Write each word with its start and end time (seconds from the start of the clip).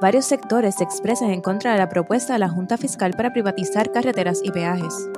varios 0.00 0.26
sectores 0.26 0.76
se 0.76 0.84
expresan 0.84 1.30
en 1.30 1.40
contra 1.40 1.72
de 1.72 1.78
la 1.78 1.88
propuesta 1.88 2.34
de 2.34 2.38
la 2.38 2.48
Junta 2.48 2.76
Fiscal 2.76 3.12
para 3.16 3.32
privatizar 3.32 3.90
carreteras 3.92 4.40
y 4.42 4.50
peajes. 4.50 5.08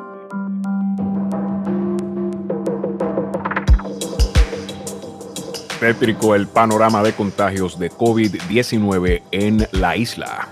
Tétrico 5.78 6.34
el 6.34 6.46
panorama 6.46 7.02
de 7.02 7.14
contagios 7.14 7.78
de 7.78 7.90
COVID-19 7.90 9.22
en 9.30 9.66
la 9.72 9.96
isla. 9.96 10.48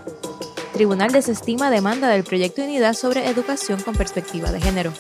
Tribunal 0.73 1.13
desestima 1.13 1.71
demanda 1.71 2.09
del 2.09 2.25
proyecto 2.25 2.63
de 2.63 2.69
unidad 2.69 2.95
sobre 2.95 3.29
educación 3.29 3.81
con 3.83 3.95
perspectiva 3.95 4.51
de 4.53 4.61
género. 4.61 4.93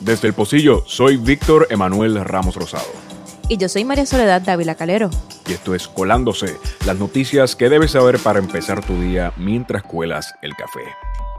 Desde 0.00 0.28
el 0.28 0.34
Pocillo, 0.34 0.82
soy 0.86 1.16
Víctor 1.16 1.68
Emanuel 1.70 2.24
Ramos 2.24 2.56
Rosado. 2.56 3.07
Y 3.50 3.56
yo 3.56 3.70
soy 3.70 3.82
María 3.82 4.04
Soledad 4.04 4.42
Dávila 4.42 4.74
Calero. 4.74 5.08
Y 5.46 5.52
esto 5.54 5.74
es 5.74 5.88
Colándose, 5.88 6.58
las 6.84 6.98
noticias 6.98 7.56
que 7.56 7.70
debes 7.70 7.92
saber 7.92 8.18
para 8.18 8.40
empezar 8.40 8.84
tu 8.84 9.00
día 9.00 9.32
mientras 9.38 9.82
cuelas 9.82 10.34
el 10.42 10.54
café. 10.54 10.82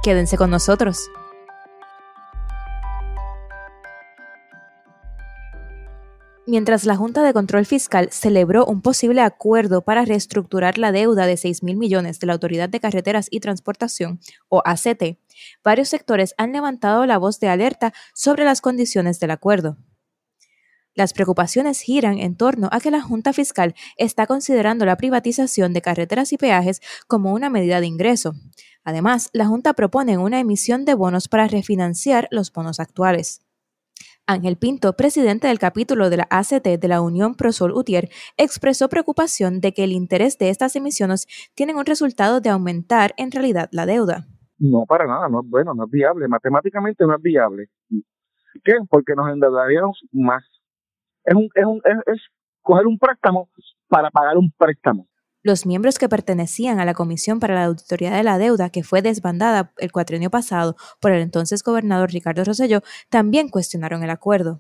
Quédense 0.02 0.36
con 0.36 0.50
nosotros. 0.50 1.08
Mientras 6.48 6.86
la 6.86 6.96
Junta 6.96 7.22
de 7.22 7.32
Control 7.32 7.64
Fiscal 7.68 8.10
celebró 8.12 8.66
un 8.66 8.82
posible 8.82 9.22
acuerdo 9.22 9.84
para 9.84 10.04
reestructurar 10.04 10.80
la 10.80 10.92
deuda 10.92 11.28
de 11.28 11.38
6 11.38 11.62
mil 11.62 11.78
millones 11.78 12.20
de 12.20 12.26
la 12.26 12.34
Autoridad 12.34 12.70
de 12.70 12.80
Carreteras 12.80 13.28
y 13.30 13.40
Transportación, 13.40 14.20
o 14.48 14.64
ACT, 14.66 15.20
varios 15.64 15.90
sectores 15.90 16.34
han 16.40 16.54
levantado 16.54 17.06
la 17.06 17.20
voz 17.20 17.40
de 17.40 17.50
alerta 17.50 17.94
sobre 18.16 18.46
las 18.46 18.62
condiciones 18.62 19.20
del 19.20 19.30
acuerdo. 19.30 19.78
Las 20.96 21.14
preocupaciones 21.14 21.82
giran 21.82 22.18
en 22.18 22.36
torno 22.36 22.68
a 22.72 22.80
que 22.80 22.92
la 22.92 23.02
Junta 23.02 23.32
Fiscal 23.34 23.76
está 23.98 24.28
considerando 24.28 24.86
la 24.86 24.98
privatización 24.98 25.74
de 25.74 25.82
carreteras 25.82 26.34
y 26.34 26.38
peajes 26.38 26.82
como 27.08 27.34
una 27.34 27.50
medida 27.50 27.80
de 27.80 27.88
ingreso. 27.88 28.34
Además, 28.84 29.30
la 29.34 29.46
Junta 29.46 29.74
propone 29.74 30.18
una 30.18 30.40
emisión 30.40 30.86
de 30.86 30.96
bonos 30.96 31.28
para 31.28 31.48
refinanciar 31.48 32.28
los 32.32 32.52
bonos 32.52 32.80
actuales. 32.80 33.46
Ángel 34.26 34.58
Pinto, 34.58 34.94
presidente 34.94 35.48
del 35.48 35.58
capítulo 35.58 36.10
de 36.10 36.18
la 36.18 36.28
ACT 36.30 36.68
de 36.80 36.88
la 36.88 37.02
Unión 37.02 37.34
Prosol 37.34 37.74
Utier, 37.74 38.10
expresó 38.38 38.88
preocupación 38.88 39.60
de 39.60 39.74
que 39.74 39.84
el 39.84 39.92
interés 39.92 40.38
de 40.38 40.50
estas 40.50 40.76
emisiones 40.76 41.28
tienen 41.56 41.78
un 41.78 41.86
resultado 41.86 42.40
de 42.40 42.50
aumentar 42.50 43.14
en 43.18 43.32
realidad 43.32 43.70
la 43.72 43.88
deuda. 43.88 44.28
No, 44.60 44.86
para 44.86 45.08
nada, 45.08 45.30
no 45.30 45.42
es 45.42 45.50
bueno, 45.50 45.74
no 45.74 45.86
es 45.86 45.90
viable, 45.90 46.28
matemáticamente 46.28 47.06
no 47.06 47.16
es 47.16 47.22
viable. 47.22 47.70
¿Qué? 48.64 48.74
Porque 48.90 49.14
nos 49.16 49.32
endeudaríamos 49.32 50.00
más. 50.12 50.44
Es, 51.24 51.36
un, 51.36 51.50
es, 51.54 51.66
un, 51.66 51.82
es 51.86 52.22
coger 52.62 52.88
un 52.88 52.98
préstamo 52.98 53.50
para 53.88 54.10
pagar 54.12 54.38
un 54.38 54.52
préstamo. 54.52 55.08
Los 55.42 55.66
miembros 55.66 55.98
que 55.98 56.10
pertenecían 56.10 56.80
a 56.80 56.86
la 56.86 56.94
Comisión 56.94 57.40
para 57.40 57.56
la 57.56 57.66
Auditoría 57.66 58.12
de 58.12 58.24
la 58.24 58.38
Deuda, 58.38 58.70
que 58.70 58.84
fue 58.84 59.02
desbandada 59.02 59.72
el 59.78 59.92
cuatrienio 59.92 60.30
pasado 60.30 60.76
por 61.00 61.12
el 61.12 61.22
entonces 61.22 61.64
gobernador 61.64 62.12
Ricardo 62.12 62.44
Rosselló, 62.44 62.82
también 63.10 63.48
cuestionaron 63.48 64.04
el 64.04 64.10
acuerdo. 64.10 64.60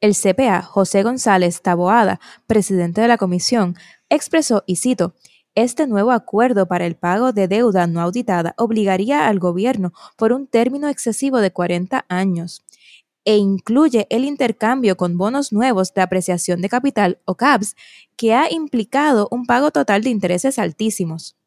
El 0.00 0.14
CPA, 0.14 0.62
José 0.62 1.04
González 1.04 1.62
Taboada, 1.62 2.20
presidente 2.46 3.00
de 3.00 3.08
la 3.08 3.16
comisión, 3.16 3.76
expresó, 4.08 4.64
y 4.66 4.76
cito, 4.76 5.14
este 5.54 5.86
nuevo 5.86 6.10
acuerdo 6.12 6.66
para 6.66 6.86
el 6.86 6.96
pago 6.96 7.32
de 7.32 7.48
deuda 7.48 7.86
no 7.86 8.00
auditada 8.00 8.54
obligaría 8.58 9.28
al 9.28 9.38
gobierno 9.38 9.92
por 10.16 10.32
un 10.32 10.46
término 10.46 10.88
excesivo 10.88 11.38
de 11.38 11.52
40 11.52 12.04
años 12.08 12.64
e 13.24 13.36
incluye 13.36 14.06
el 14.10 14.24
intercambio 14.24 14.96
con 14.96 15.18
bonos 15.18 15.52
nuevos 15.52 15.92
de 15.94 16.02
apreciación 16.02 16.60
de 16.60 16.68
capital 16.68 17.20
o 17.24 17.36
CAPS, 17.36 17.76
que 18.16 18.34
ha 18.34 18.50
implicado 18.50 19.28
un 19.30 19.46
pago 19.46 19.70
total 19.70 20.02
de 20.02 20.10
intereses 20.10 20.58
altísimos. 20.58 21.38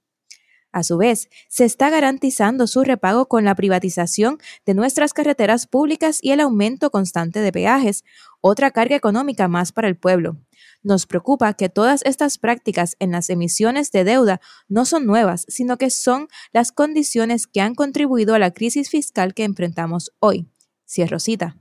A 0.73 0.83
su 0.83 0.97
vez, 0.97 1.30
se 1.49 1.66
está 1.66 1.89
garantizando 1.89 2.66
su 2.66 2.83
repago 2.83 3.27
con 3.27 3.43
la 3.43 3.55
privatización 3.55 4.37
de 4.65 4.73
nuestras 4.73 5.14
carreteras 5.14 5.67
públicas 5.67 6.20
y 6.21 6.32
el 6.32 6.39
aumento 6.39 6.92
constante 6.92 7.42
de 7.42 7.52
peajes, 7.52 8.05
otra 8.39 8.71
carga 8.71 8.95
económica 8.95 9.49
más 9.49 9.73
para 9.73 9.89
el 9.89 9.98
pueblo. 9.98 10.38
Nos 10.82 11.05
preocupa 11.08 11.53
que 11.53 11.67
todas 11.67 12.02
estas 12.05 12.38
prácticas 12.38 12.95
en 12.99 13.11
las 13.11 13.30
emisiones 13.30 13.92
de 13.92 14.05
deuda 14.05 14.39
no 14.70 14.86
son 14.86 15.05
nuevas, 15.05 15.45
sino 15.49 15.77
que 15.77 15.89
son 15.89 16.27
las 16.53 16.71
condiciones 16.71 17.48
que 17.48 17.61
han 17.61 17.76
contribuido 17.76 18.33
a 18.33 18.39
la 18.39 18.52
crisis 18.52 18.89
fiscal 18.89 19.33
que 19.33 19.43
enfrentamos 19.43 20.14
hoy. 20.20 20.48
Cierro 20.88 21.20
cita. 21.20 21.61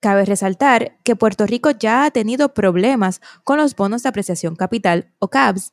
Cabe 0.00 0.26
resaltar 0.26 0.98
que 1.04 1.16
Puerto 1.16 1.46
Rico 1.46 1.70
ya 1.70 2.04
ha 2.04 2.10
tenido 2.10 2.52
problemas 2.52 3.22
con 3.44 3.56
los 3.56 3.74
bonos 3.74 4.02
de 4.02 4.10
apreciación 4.10 4.54
capital 4.54 5.14
o 5.18 5.28
CABS, 5.28 5.72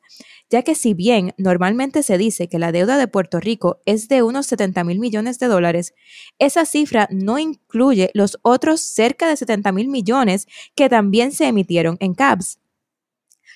ya 0.50 0.62
que 0.62 0.76
si 0.76 0.94
bien 0.94 1.34
normalmente 1.38 2.04
se 2.04 2.18
dice 2.18 2.48
que 2.48 2.58
la 2.58 2.72
deuda 2.72 2.98
de 2.98 3.10
Puerto 3.10 3.42
Rico 3.42 3.82
es 3.86 4.08
de 4.08 4.24
unos 4.24 4.46
70 4.46 4.86
mil 4.86 5.00
millones 5.00 5.40
de 5.40 5.48
dólares, 5.48 5.94
esa 6.40 6.66
cifra 6.66 7.10
no 7.12 7.38
incluye 7.38 8.12
los 8.14 8.40
otros 8.44 8.80
cerca 8.80 9.28
de 9.28 9.36
70 9.36 9.72
mil 9.74 9.90
millones 9.90 10.48
que 10.74 10.88
también 10.88 11.34
se 11.34 11.48
emitieron 11.48 11.98
en 12.00 12.14
CABS. 12.14 12.60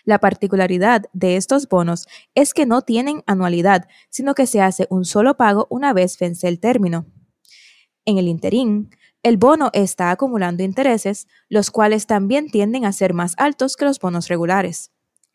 La 0.04 0.20
particularidad 0.20 1.04
de 1.14 1.38
estos 1.38 1.68
bonos 1.68 2.08
es 2.36 2.54
que 2.54 2.66
no 2.66 2.82
tienen 2.82 3.24
anualidad, 3.26 3.88
sino 4.10 4.36
que 4.36 4.48
se 4.48 4.62
hace 4.62 4.88
un 4.90 5.06
solo 5.06 5.38
pago 5.38 5.68
una 5.70 5.94
vez 5.94 6.18
vence 6.20 6.48
el 6.48 6.60
término. 6.60 7.06
En 8.06 8.18
el 8.18 8.30
interín, 8.30 8.90
el 9.24 9.38
bono 9.38 9.70
está 9.74 10.12
acumulando 10.12 10.64
intereses, 10.64 11.28
los 11.50 11.72
cuales 11.72 12.08
también 12.08 12.50
tienden 12.50 12.86
a 12.86 12.94
ser 12.94 13.14
más 13.14 13.34
altos 13.38 13.76
que 13.76 13.86
los 13.86 14.00
bonos 14.00 14.28
regulares. 14.28 14.92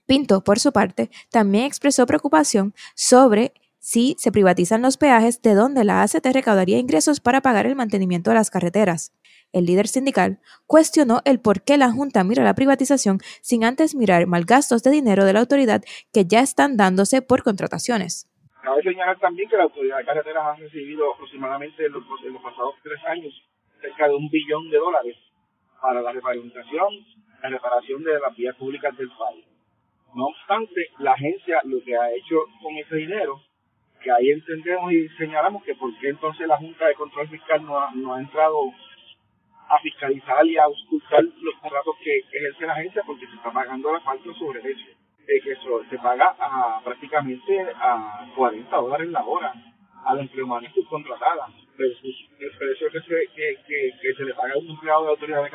Pinto, 0.06 0.42
por 0.42 0.58
su 0.58 0.72
parte, 0.72 1.10
también 1.30 1.64
expresó 1.64 2.06
preocupación 2.06 2.74
sobre 2.94 3.52
si 3.78 4.14
se 4.18 4.30
privatizan 4.30 4.80
los 4.80 4.96
peajes, 4.96 5.42
de 5.42 5.54
dónde 5.54 5.82
la 5.82 6.02
ACT 6.02 6.24
recaudaría 6.32 6.78
ingresos 6.78 7.18
para 7.18 7.40
pagar 7.40 7.66
el 7.66 7.74
mantenimiento 7.74 8.30
de 8.30 8.36
las 8.36 8.48
carreteras. 8.48 9.12
El 9.52 9.66
líder 9.66 9.88
sindical 9.88 10.38
cuestionó 10.66 11.20
el 11.24 11.40
por 11.40 11.62
qué 11.62 11.76
la 11.78 11.90
Junta 11.90 12.22
mira 12.22 12.44
la 12.44 12.54
privatización 12.54 13.18
sin 13.40 13.64
antes 13.64 13.96
mirar 13.96 14.26
malgastos 14.28 14.84
de 14.84 14.92
dinero 14.92 15.24
de 15.24 15.32
la 15.32 15.40
autoridad 15.40 15.82
que 16.12 16.24
ya 16.24 16.40
están 16.40 16.76
dándose 16.76 17.22
por 17.22 17.42
contrataciones. 17.42 18.30
Cabe 18.62 18.82
señalar 18.84 19.18
también 19.18 19.48
que 19.48 19.56
la 19.56 19.64
autoridad 19.64 19.98
de 19.98 20.04
carreteras 20.04 20.44
ha 20.46 20.54
recibido 20.54 21.12
aproximadamente 21.14 21.84
en 21.84 21.92
los, 21.92 22.04
en 22.24 22.32
los 22.32 22.42
pasados 22.42 22.74
tres 22.84 23.00
años 23.10 23.34
cerca 23.82 24.08
de 24.08 24.14
un 24.14 24.30
billón 24.30 24.70
de 24.70 24.78
dólares 24.78 25.16
para 25.80 26.00
la 26.00 26.12
repavimentación, 26.12 26.88
la 27.42 27.48
reparación 27.50 28.02
de 28.04 28.18
las 28.20 28.34
vías 28.36 28.56
públicas 28.56 28.96
del 28.96 29.10
país. 29.10 29.44
No 30.14 30.26
obstante, 30.26 30.88
la 30.98 31.12
agencia 31.12 31.60
lo 31.64 31.82
que 31.82 31.96
ha 31.96 32.12
hecho 32.12 32.36
con 32.62 32.76
ese 32.76 32.96
dinero, 32.96 33.40
que 34.00 34.10
ahí 34.10 34.30
entendemos 34.30 34.92
y 34.92 35.08
señalamos 35.18 35.64
que 35.64 35.74
por 35.74 35.90
qué 35.98 36.08
entonces 36.08 36.46
la 36.46 36.56
Junta 36.56 36.86
de 36.86 36.94
Control 36.94 37.28
Fiscal 37.28 37.64
no 37.64 37.78
ha, 37.78 37.90
no 37.94 38.14
ha 38.14 38.20
entrado 38.20 38.58
a 39.68 39.78
fiscalizar 39.80 40.46
y 40.46 40.56
a 40.58 40.64
auscultar 40.64 41.22
los 41.24 41.54
contratos 41.60 41.96
que 42.02 42.18
ejerce 42.18 42.66
la 42.66 42.74
agencia 42.74 43.02
porque 43.06 43.26
se 43.26 43.34
está 43.34 43.50
pagando 43.52 43.92
la 43.92 44.00
falta 44.00 44.32
sobre 44.34 44.60
eso. 44.60 44.86
Eh, 45.26 45.40
que 45.42 45.52
eso 45.52 45.82
se 45.88 45.98
paga 45.98 46.34
a, 46.38 46.80
prácticamente 46.84 47.66
a 47.76 48.26
40 48.36 48.76
dólares 48.76 49.08
la 49.08 49.24
hora 49.24 49.54
a 50.04 50.14
la 50.14 50.22
empleomanía 50.22 50.72
subcontratada 50.72 51.48
precio 51.76 52.88
que 52.90 53.00
se, 53.00 53.16
que, 53.34 54.14
se 54.16 54.24
le 54.24 54.32
un 54.56 54.80
de 54.80 54.90
autoridad 54.90 55.42
de 55.42 55.50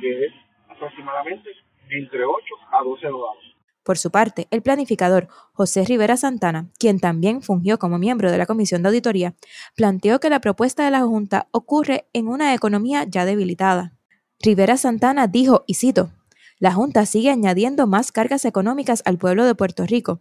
que 0.00 0.26
es 0.26 0.32
aproximadamente 0.68 1.50
entre 1.90 2.24
8 2.24 2.44
a 2.72 2.84
12 2.84 3.06
dólares. 3.08 3.52
Por 3.82 3.98
su 3.98 4.10
parte, 4.10 4.46
el 4.50 4.62
planificador 4.62 5.26
José 5.52 5.84
Rivera 5.84 6.16
Santana, 6.16 6.68
quien 6.78 7.00
también 7.00 7.42
fungió 7.42 7.78
como 7.78 7.98
miembro 7.98 8.30
de 8.30 8.38
la 8.38 8.46
Comisión 8.46 8.82
de 8.82 8.90
Auditoría, 8.90 9.34
planteó 9.74 10.20
que 10.20 10.30
la 10.30 10.40
propuesta 10.40 10.84
de 10.84 10.92
la 10.92 11.00
Junta 11.00 11.48
ocurre 11.50 12.06
en 12.12 12.28
una 12.28 12.54
economía 12.54 13.04
ya 13.04 13.24
debilitada. 13.24 13.92
Rivera 14.38 14.76
Santana 14.76 15.26
dijo, 15.26 15.64
y 15.66 15.74
cito, 15.74 16.12
la 16.60 16.72
Junta 16.72 17.06
sigue 17.06 17.30
añadiendo 17.30 17.88
más 17.88 18.12
cargas 18.12 18.44
económicas 18.44 19.02
al 19.04 19.18
pueblo 19.18 19.44
de 19.44 19.56
Puerto 19.56 19.84
Rico, 19.84 20.20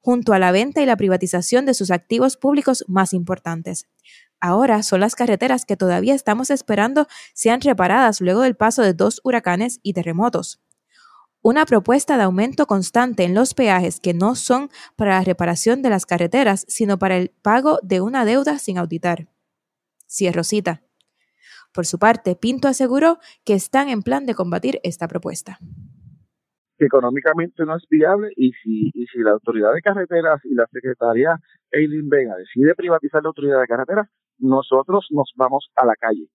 junto 0.00 0.32
a 0.32 0.38
la 0.38 0.52
venta 0.52 0.80
y 0.80 0.86
la 0.86 0.96
privatización 0.96 1.66
de 1.66 1.74
sus 1.74 1.90
activos 1.90 2.36
públicos 2.36 2.84
más 2.86 3.12
importantes. 3.12 3.88
Ahora 4.46 4.82
son 4.82 5.00
las 5.00 5.14
carreteras 5.14 5.64
que 5.64 5.74
todavía 5.74 6.14
estamos 6.14 6.50
esperando 6.50 7.06
sean 7.32 7.62
reparadas 7.62 8.20
luego 8.20 8.42
del 8.42 8.56
paso 8.56 8.82
de 8.82 8.92
dos 8.92 9.22
huracanes 9.24 9.80
y 9.82 9.94
terremotos. 9.94 10.62
Una 11.40 11.64
propuesta 11.64 12.18
de 12.18 12.24
aumento 12.24 12.66
constante 12.66 13.24
en 13.24 13.32
los 13.32 13.54
peajes 13.54 14.00
que 14.00 14.12
no 14.12 14.34
son 14.34 14.68
para 14.96 15.12
la 15.12 15.24
reparación 15.24 15.80
de 15.80 15.88
las 15.88 16.04
carreteras, 16.04 16.66
sino 16.68 16.98
para 16.98 17.16
el 17.16 17.30
pago 17.30 17.78
de 17.82 18.02
una 18.02 18.26
deuda 18.26 18.58
sin 18.58 18.76
auditar. 18.76 19.28
Cierro 20.06 20.44
cita. 20.44 20.82
Por 21.72 21.86
su 21.86 21.98
parte, 21.98 22.36
Pinto 22.36 22.68
aseguró 22.68 23.20
que 23.46 23.54
están 23.54 23.88
en 23.88 24.02
plan 24.02 24.26
de 24.26 24.34
combatir 24.34 24.78
esta 24.82 25.08
propuesta 25.08 25.58
económicamente 26.78 27.64
no 27.64 27.76
es 27.76 27.84
viable 27.88 28.30
y 28.36 28.52
si, 28.52 28.90
la 29.14 29.32
autoridad 29.32 29.72
de 29.72 29.80
carreteras 29.80 30.44
y 30.44 30.54
la 30.54 30.66
secretaria 30.66 31.38
Eileen 31.70 32.08
Vega 32.08 32.36
decide 32.36 32.74
privatizar 32.74 33.22
la 33.22 33.28
autoridad 33.28 33.60
de 33.60 33.66
carreteras, 33.66 34.08
nosotros 34.38 35.06
nos 35.10 35.32
vamos 35.36 35.70
a 35.76 35.86
la 35.86 35.94
calle. 35.96 36.28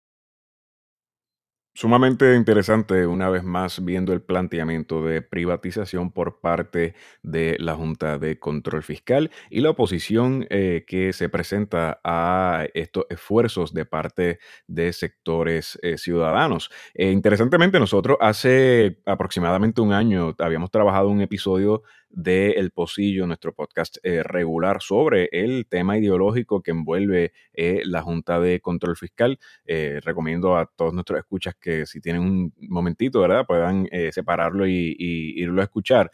Sumamente 1.79 2.35
interesante, 2.35 3.07
una 3.07 3.29
vez 3.29 3.45
más, 3.45 3.85
viendo 3.85 4.11
el 4.11 4.21
planteamiento 4.21 5.01
de 5.01 5.21
privatización 5.21 6.11
por 6.11 6.41
parte 6.41 6.93
de 7.23 7.55
la 7.57 7.75
Junta 7.75 8.19
de 8.19 8.37
Control 8.37 8.83
Fiscal 8.83 9.31
y 9.49 9.61
la 9.61 9.69
oposición 9.69 10.45
eh, 10.49 10.83
que 10.85 11.13
se 11.13 11.29
presenta 11.29 12.01
a 12.03 12.65
estos 12.73 13.05
esfuerzos 13.09 13.73
de 13.73 13.85
parte 13.85 14.39
de 14.67 14.91
sectores 14.91 15.79
eh, 15.81 15.97
ciudadanos. 15.97 16.69
Eh, 16.95 17.11
interesantemente, 17.11 17.79
nosotros 17.79 18.17
hace 18.19 18.99
aproximadamente 19.05 19.79
un 19.79 19.93
año 19.93 20.35
habíamos 20.39 20.71
trabajado 20.71 21.07
un 21.07 21.21
episodio 21.21 21.83
de 22.09 22.51
El 22.51 22.71
Pocillo, 22.71 23.27
nuestro 23.27 23.53
podcast 23.53 23.97
eh, 24.03 24.23
regular 24.23 24.81
sobre 24.81 25.29
el 25.31 25.67
tema 25.67 25.97
ideológico 25.97 26.61
que 26.61 26.71
envuelve 26.71 27.31
eh, 27.53 27.81
la 27.85 28.01
Junta 28.01 28.39
de 28.39 28.59
Control 28.59 28.97
Fiscal. 28.97 29.39
Eh, 29.65 29.99
recomiendo 30.03 30.57
a 30.57 30.65
todos 30.65 30.93
nuestros 30.93 31.19
escuchas 31.19 31.55
que 31.59 31.85
si 31.85 32.01
tienen 32.01 32.21
un 32.21 32.53
momentito, 32.67 33.21
¿verdad? 33.21 33.45
Puedan 33.47 33.87
separarlo 34.11 34.67
y, 34.67 34.95
irlo 34.99 35.61
a 35.61 35.65
escuchar, 35.65 36.11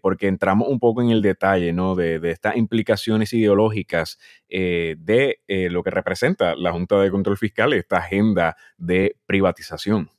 porque 0.00 0.26
entramos 0.26 0.68
un 0.68 0.78
poco 0.78 1.02
en 1.02 1.10
el 1.10 1.22
detalle, 1.22 1.72
¿no? 1.72 1.94
De, 1.94 2.18
de 2.18 2.30
estas 2.30 2.56
implicaciones 2.56 3.32
ideológicas 3.32 4.18
de 4.48 5.40
lo 5.70 5.82
que 5.82 5.90
representa 5.90 6.54
la 6.54 6.72
Junta 6.72 7.00
de 7.00 7.10
Control 7.10 7.36
Fiscal, 7.36 7.72
esta 7.72 7.98
agenda 7.98 8.56
de 8.76 9.16
privatización. 9.26 10.10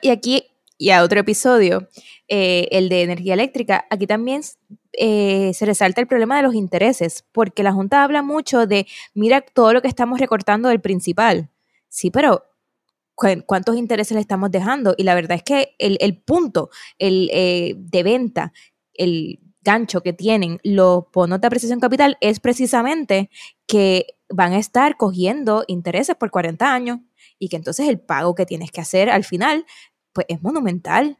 y 0.00 0.10
aquí 0.10 0.51
y 0.82 0.90
a 0.90 1.04
otro 1.04 1.20
episodio, 1.20 1.88
eh, 2.26 2.66
el 2.72 2.88
de 2.88 3.02
energía 3.02 3.34
eléctrica, 3.34 3.86
aquí 3.88 4.08
también 4.08 4.42
eh, 4.94 5.52
se 5.54 5.64
resalta 5.64 6.00
el 6.00 6.08
problema 6.08 6.36
de 6.38 6.42
los 6.42 6.56
intereses, 6.56 7.24
porque 7.30 7.62
la 7.62 7.72
Junta 7.72 8.02
habla 8.02 8.20
mucho 8.22 8.66
de, 8.66 8.88
mira 9.14 9.42
todo 9.42 9.72
lo 9.72 9.80
que 9.80 9.86
estamos 9.86 10.18
recortando 10.18 10.70
del 10.70 10.80
principal. 10.80 11.50
Sí, 11.88 12.10
pero 12.10 12.46
¿cuántos 13.46 13.76
intereses 13.76 14.16
le 14.16 14.20
estamos 14.20 14.50
dejando? 14.50 14.96
Y 14.98 15.04
la 15.04 15.14
verdad 15.14 15.36
es 15.36 15.44
que 15.44 15.76
el, 15.78 16.18
punto 16.18 16.70
el, 16.98 17.30
eh, 17.32 17.74
de 17.76 18.02
venta, 18.02 18.52
el 18.94 19.38
gancho 19.60 20.00
que 20.00 20.12
tienen 20.12 20.58
los 20.64 21.04
bonos 21.12 21.40
de 21.40 21.46
apreciación 21.46 21.78
capital 21.78 22.18
es 22.20 22.40
precisamente 22.40 23.30
que 23.68 24.16
van 24.28 24.52
a 24.52 24.58
estar 24.58 24.96
cogiendo 24.96 25.62
intereses 25.68 26.16
por 26.16 26.32
40 26.32 26.74
años 26.74 26.98
y 27.38 27.48
que 27.48 27.56
entonces 27.56 27.88
el 27.88 28.00
pago 28.00 28.34
que 28.34 28.46
tienes 28.46 28.72
que 28.72 28.80
hacer 28.80 29.10
al 29.10 29.22
final 29.22 29.64
pues 30.12 30.26
es 30.28 30.42
monumental. 30.42 31.18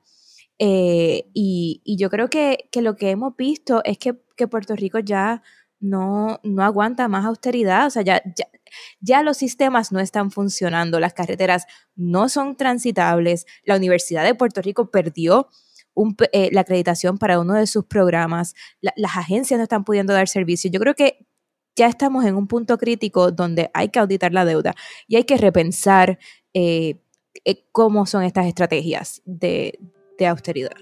Eh, 0.58 1.30
y, 1.34 1.82
yo 1.98 2.10
creo 2.10 2.28
que, 2.28 2.68
lo 2.74 2.96
que 2.96 3.10
hemos 3.10 3.36
visto 3.36 3.82
es 3.84 3.98
que, 3.98 4.14
Puerto 4.48 4.74
Rico 4.74 4.98
ya 4.98 5.42
no, 5.78 6.40
no, 6.42 6.64
aguanta 6.64 7.06
más 7.06 7.24
austeridad, 7.24 7.86
o 7.86 7.90
sea, 7.90 8.02
ya, 8.02 8.20
ya, 9.00 9.22
los 9.22 9.36
sistemas 9.36 9.92
no 9.92 10.00
están 10.00 10.32
funcionando, 10.32 10.98
las 10.98 11.14
carreteras 11.14 11.66
no 11.94 12.28
son 12.28 12.56
transitables, 12.56 13.46
la 13.64 13.76
Universidad 13.76 14.24
de 14.24 14.34
Puerto 14.34 14.62
Rico 14.62 14.90
perdió 14.90 15.48
eh, 16.32 16.50
la 16.52 16.62
acreditación 16.62 17.18
para 17.18 17.38
uno 17.38 17.54
de 17.54 17.66
sus 17.66 17.84
programas, 17.84 18.54
las 18.80 19.16
agencias 19.16 19.58
no 19.58 19.64
están 19.64 19.84
pudiendo 19.84 20.12
dar 20.12 20.26
servicio. 20.28 20.70
Yo 20.70 20.80
creo 20.80 20.94
que 20.94 21.26
ya 21.76 21.86
estamos 21.86 22.24
en 22.24 22.36
un 22.36 22.48
punto 22.48 22.78
crítico 22.78 23.30
donde 23.30 23.70
hay 23.74 23.88
que 23.88 23.98
auditar 23.98 24.32
la 24.32 24.44
deuda 24.44 24.74
y 25.06 25.16
hay 25.16 25.24
que 25.24 25.36
repensar 25.36 26.18
eh, 26.54 27.01
eh, 27.44 27.64
cómo 27.72 28.06
son 28.06 28.24
estas 28.24 28.46
estrategias 28.46 29.22
de, 29.24 29.78
de 30.18 30.26
austeridad. 30.26 30.76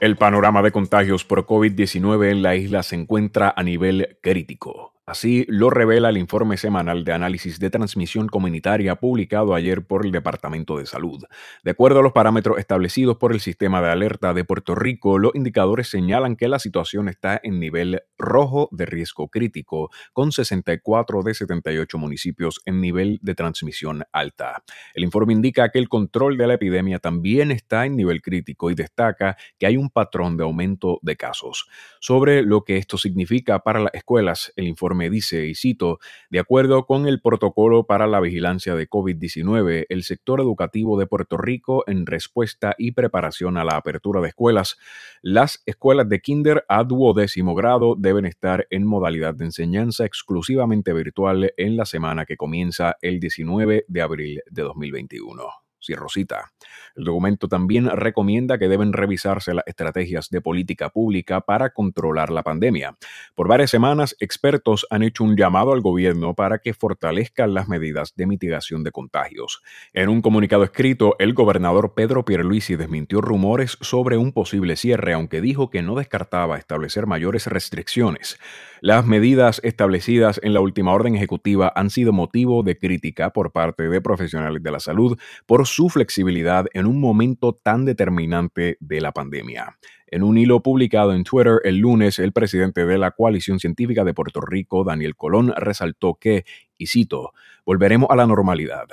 El 0.00 0.16
panorama 0.16 0.62
de 0.62 0.70
contagios 0.70 1.24
por 1.24 1.44
COVID-19 1.44 2.30
en 2.30 2.42
la 2.42 2.54
isla 2.54 2.84
se 2.84 2.94
encuentra 2.94 3.52
a 3.56 3.64
nivel 3.64 4.16
crítico. 4.22 4.97
Así 5.08 5.46
lo 5.48 5.70
revela 5.70 6.10
el 6.10 6.18
informe 6.18 6.58
semanal 6.58 7.02
de 7.02 7.14
análisis 7.14 7.58
de 7.58 7.70
transmisión 7.70 8.28
comunitaria 8.28 8.96
publicado 8.96 9.54
ayer 9.54 9.86
por 9.86 10.04
el 10.04 10.12
Departamento 10.12 10.76
de 10.76 10.84
Salud. 10.84 11.24
De 11.64 11.70
acuerdo 11.70 12.00
a 12.00 12.02
los 12.02 12.12
parámetros 12.12 12.58
establecidos 12.58 13.16
por 13.16 13.32
el 13.32 13.40
sistema 13.40 13.80
de 13.80 13.88
alerta 13.88 14.34
de 14.34 14.44
Puerto 14.44 14.74
Rico, 14.74 15.18
los 15.18 15.34
indicadores 15.34 15.88
señalan 15.88 16.36
que 16.36 16.46
la 16.46 16.58
situación 16.58 17.08
está 17.08 17.40
en 17.42 17.58
nivel 17.58 18.02
rojo 18.18 18.68
de 18.70 18.84
riesgo 18.84 19.28
crítico, 19.28 19.88
con 20.12 20.30
64 20.30 21.22
de 21.22 21.32
78 21.32 21.96
municipios 21.96 22.60
en 22.66 22.82
nivel 22.82 23.18
de 23.22 23.34
transmisión 23.34 24.04
alta. 24.12 24.62
El 24.92 25.04
informe 25.04 25.32
indica 25.32 25.70
que 25.70 25.78
el 25.78 25.88
control 25.88 26.36
de 26.36 26.48
la 26.48 26.54
epidemia 26.54 26.98
también 26.98 27.50
está 27.50 27.86
en 27.86 27.96
nivel 27.96 28.20
crítico 28.20 28.70
y 28.70 28.74
destaca 28.74 29.38
que 29.58 29.64
hay 29.64 29.78
un 29.78 29.88
patrón 29.88 30.36
de 30.36 30.44
aumento 30.44 30.98
de 31.00 31.16
casos. 31.16 31.66
Sobre 31.98 32.42
lo 32.42 32.64
que 32.64 32.76
esto 32.76 32.98
significa 32.98 33.60
para 33.60 33.80
las 33.80 33.94
escuelas, 33.94 34.52
el 34.54 34.68
informe 34.68 34.97
me 34.98 35.08
dice, 35.08 35.46
y 35.46 35.54
cito, 35.54 35.98
de 36.28 36.40
acuerdo 36.40 36.84
con 36.84 37.06
el 37.08 37.22
protocolo 37.22 37.86
para 37.86 38.06
la 38.06 38.20
vigilancia 38.20 38.74
de 38.74 38.88
COVID-19, 38.88 39.86
el 39.88 40.02
sector 40.02 40.40
educativo 40.40 40.98
de 40.98 41.06
Puerto 41.06 41.38
Rico 41.38 41.84
en 41.86 42.04
respuesta 42.04 42.74
y 42.76 42.92
preparación 42.92 43.56
a 43.56 43.64
la 43.64 43.76
apertura 43.76 44.20
de 44.20 44.28
escuelas, 44.28 44.76
las 45.22 45.62
escuelas 45.64 46.08
de 46.08 46.20
kinder 46.20 46.64
a 46.68 46.84
duodécimo 46.84 47.54
grado 47.54 47.94
deben 47.96 48.26
estar 48.26 48.66
en 48.68 48.86
modalidad 48.86 49.34
de 49.34 49.46
enseñanza 49.46 50.04
exclusivamente 50.04 50.92
virtual 50.92 51.54
en 51.56 51.76
la 51.76 51.86
semana 51.86 52.26
que 52.26 52.36
comienza 52.36 52.96
el 53.00 53.20
19 53.20 53.86
de 53.88 54.02
abril 54.02 54.42
de 54.50 54.62
2021. 54.62 55.67
Rosita. 55.96 56.52
El 56.96 57.04
documento 57.04 57.48
también 57.48 57.88
recomienda 57.88 58.58
que 58.58 58.68
deben 58.68 58.92
revisarse 58.92 59.54
las 59.54 59.66
estrategias 59.66 60.28
de 60.30 60.40
política 60.40 60.90
pública 60.90 61.40
para 61.40 61.70
controlar 61.70 62.30
la 62.30 62.42
pandemia. 62.42 62.96
Por 63.34 63.48
varias 63.48 63.70
semanas, 63.70 64.16
expertos 64.20 64.86
han 64.90 65.02
hecho 65.02 65.24
un 65.24 65.36
llamado 65.36 65.72
al 65.72 65.80
gobierno 65.80 66.34
para 66.34 66.58
que 66.58 66.74
fortalezcan 66.74 67.54
las 67.54 67.68
medidas 67.68 68.14
de 68.16 68.26
mitigación 68.26 68.84
de 68.84 68.90
contagios. 68.90 69.62
En 69.92 70.08
un 70.08 70.20
comunicado 70.20 70.64
escrito, 70.64 71.14
el 71.18 71.34
gobernador 71.34 71.94
Pedro 71.94 72.24
Pierluisi 72.24 72.76
desmintió 72.76 73.20
rumores 73.20 73.78
sobre 73.80 74.16
un 74.16 74.32
posible 74.32 74.76
cierre, 74.76 75.14
aunque 75.14 75.40
dijo 75.40 75.70
que 75.70 75.82
no 75.82 75.94
descartaba 75.94 76.58
establecer 76.58 77.06
mayores 77.06 77.46
restricciones. 77.46 78.38
Las 78.80 79.06
medidas 79.06 79.60
establecidas 79.64 80.40
en 80.42 80.54
la 80.54 80.60
última 80.60 80.92
orden 80.92 81.16
ejecutiva 81.16 81.72
han 81.74 81.90
sido 81.90 82.12
motivo 82.12 82.62
de 82.62 82.78
crítica 82.78 83.30
por 83.30 83.50
parte 83.50 83.88
de 83.88 84.00
profesionales 84.00 84.62
de 84.62 84.70
la 84.70 84.80
salud 84.80 85.18
por 85.46 85.66
flexibilidad 85.86 86.66
en 86.74 86.86
un 86.86 87.00
momento 87.00 87.52
tan 87.52 87.84
determinante 87.84 88.76
de 88.80 89.00
la 89.00 89.12
pandemia. 89.12 89.78
En 90.08 90.24
un 90.24 90.36
hilo 90.36 90.60
publicado 90.60 91.14
en 91.14 91.22
Twitter 91.22 91.60
el 91.62 91.76
lunes, 91.76 92.18
el 92.18 92.32
presidente 92.32 92.84
de 92.84 92.98
la 92.98 93.12
Coalición 93.12 93.60
Científica 93.60 94.02
de 94.02 94.14
Puerto 94.14 94.40
Rico, 94.40 94.82
Daniel 94.82 95.14
Colón, 95.14 95.52
resaltó 95.56 96.14
que, 96.14 96.44
y 96.76 96.88
cito, 96.88 97.32
volveremos 97.64 98.10
a 98.10 98.16
la 98.16 98.26
normalidad. 98.26 98.86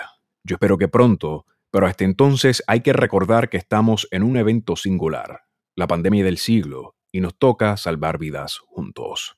Yo 0.44 0.56
espero 0.56 0.78
que 0.78 0.88
pronto, 0.88 1.48
pero 1.72 1.88
hasta 1.88 2.04
entonces 2.04 2.62
hay 2.68 2.82
que 2.82 2.94
recordar 2.94 3.50
que 3.50 3.58
estamos 3.58 4.08
en 4.12 4.22
un 4.22 4.38
evento 4.38 4.76
singular, 4.76 5.46
la 5.76 5.88
pandemia 5.88 6.24
del 6.24 6.38
siglo, 6.38 6.96
y 7.12 7.22
nos 7.22 7.36
toca 7.36 7.78
salvar 7.78 8.20
vidas 8.20 8.60
juntos 8.68 9.38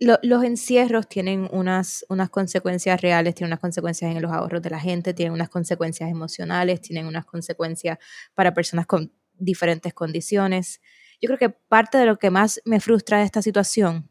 los 0.00 0.44
encierros 0.44 1.08
tienen 1.08 1.46
unas, 1.52 2.06
unas 2.08 2.30
consecuencias 2.30 3.00
reales, 3.02 3.34
tienen 3.34 3.50
unas 3.50 3.60
consecuencias 3.60 4.10
en 4.14 4.22
los 4.22 4.32
ahorros 4.32 4.62
de 4.62 4.70
la 4.70 4.80
gente, 4.80 5.12
tienen 5.12 5.34
unas 5.34 5.50
consecuencias 5.50 6.10
emocionales, 6.10 6.80
tienen 6.80 7.06
unas 7.06 7.26
consecuencias 7.26 7.98
para 8.34 8.54
personas 8.54 8.86
con 8.86 9.12
diferentes 9.34 9.92
condiciones. 9.92 10.80
Yo 11.20 11.26
creo 11.26 11.38
que 11.38 11.50
parte 11.50 11.98
de 11.98 12.06
lo 12.06 12.18
que 12.18 12.30
más 12.30 12.62
me 12.64 12.80
frustra 12.80 13.18
de 13.18 13.24
esta 13.24 13.42
situación 13.42 14.08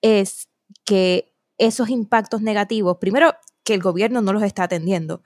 es 0.00 0.48
que 0.84 1.34
esos 1.58 1.90
impactos 1.90 2.40
negativos, 2.40 2.96
primero, 2.98 3.34
que 3.62 3.74
el 3.74 3.82
gobierno 3.82 4.22
no 4.22 4.32
los 4.32 4.42
está 4.42 4.64
atendiendo, 4.64 5.22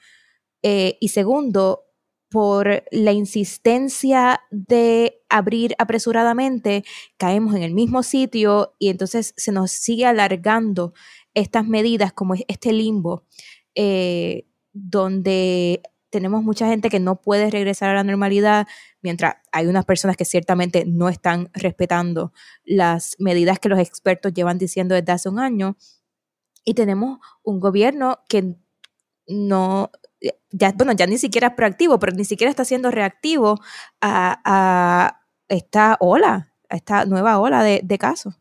eh, 0.62 0.98
y 1.00 1.08
segundo, 1.08 1.84
por 2.30 2.84
la 2.92 3.12
insistencia 3.12 4.40
de 4.50 5.20
abrir 5.28 5.74
apresuradamente, 5.78 6.84
caemos 7.16 7.54
en 7.56 7.62
el 7.62 7.74
mismo 7.74 8.02
sitio 8.02 8.74
y 8.78 8.88
entonces 8.88 9.34
se 9.36 9.52
nos 9.52 9.72
sigue 9.72 10.06
alargando 10.06 10.94
estas 11.34 11.66
medidas 11.66 12.12
como 12.12 12.34
este 12.46 12.72
limbo, 12.72 13.24
eh, 13.74 14.46
donde 14.72 15.82
tenemos 16.10 16.42
mucha 16.42 16.68
gente 16.68 16.88
que 16.88 17.00
no 17.00 17.20
puede 17.20 17.50
regresar 17.50 17.90
a 17.90 17.94
la 17.94 18.04
normalidad, 18.04 18.66
mientras 19.02 19.36
hay 19.52 19.66
unas 19.66 19.84
personas 19.84 20.16
que 20.16 20.24
ciertamente 20.24 20.84
no 20.86 21.08
están 21.08 21.50
respetando 21.52 22.32
las 22.64 23.16
medidas 23.18 23.58
que 23.58 23.68
los 23.68 23.78
expertos 23.78 24.32
llevan 24.34 24.58
diciendo 24.58 24.94
desde 24.94 25.12
hace 25.12 25.28
un 25.28 25.38
año. 25.38 25.76
Y 26.64 26.74
tenemos 26.74 27.18
un 27.42 27.58
gobierno 27.58 28.18
que 28.28 28.56
no 29.26 29.90
ya, 30.50 30.72
bueno, 30.72 30.92
ya 30.92 31.06
ni 31.06 31.18
siquiera 31.18 31.48
es 31.48 31.54
proactivo, 31.54 31.98
pero 31.98 32.12
ni 32.12 32.24
siquiera 32.24 32.50
está 32.50 32.64
siendo 32.64 32.90
reactivo 32.90 33.60
a, 34.00 35.16
esta 35.48 35.96
ola, 36.00 36.52
a 36.68 36.76
esta 36.76 37.04
nueva 37.06 37.38
ola 37.38 37.62
de, 37.62 37.98
casos. 37.98 38.34